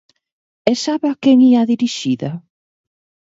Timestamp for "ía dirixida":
1.49-2.31